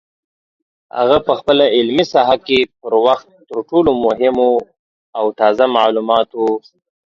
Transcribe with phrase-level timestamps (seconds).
[0.97, 4.51] هغه په خپله علمي ساحه کې پر وخت تر ټولو مهمو
[5.17, 6.45] او تازه معلوماتو